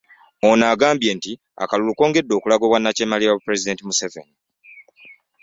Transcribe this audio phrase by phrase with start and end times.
[0.47, 1.31] Ono agambye nti
[1.63, 4.35] akalulu kongedde okulaga obwannakyemalira bwa pulezidenti Museveni